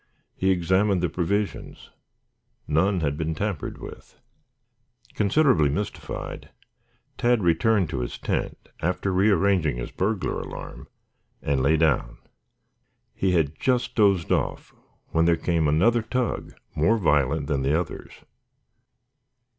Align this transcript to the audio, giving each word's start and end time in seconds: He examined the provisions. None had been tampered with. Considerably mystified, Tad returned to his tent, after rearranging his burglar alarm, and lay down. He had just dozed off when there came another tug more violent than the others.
He 0.35 0.49
examined 0.49 1.03
the 1.03 1.09
provisions. 1.09 1.91
None 2.67 3.01
had 3.01 3.17
been 3.17 3.35
tampered 3.35 3.77
with. 3.77 4.19
Considerably 5.13 5.69
mystified, 5.69 6.49
Tad 7.19 7.43
returned 7.43 7.87
to 7.91 7.99
his 7.99 8.17
tent, 8.17 8.69
after 8.81 9.13
rearranging 9.13 9.77
his 9.77 9.91
burglar 9.91 10.39
alarm, 10.41 10.87
and 11.43 11.61
lay 11.61 11.77
down. 11.77 12.17
He 13.13 13.33
had 13.33 13.59
just 13.59 13.93
dozed 13.93 14.31
off 14.31 14.73
when 15.09 15.25
there 15.25 15.37
came 15.37 15.67
another 15.67 16.01
tug 16.01 16.55
more 16.73 16.97
violent 16.97 17.45
than 17.45 17.61
the 17.61 17.79
others. 17.79 18.11